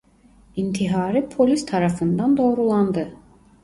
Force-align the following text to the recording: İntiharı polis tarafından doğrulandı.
İntiharı 0.55 1.29
polis 1.29 1.65
tarafından 1.65 2.37
doğrulandı. 2.37 3.13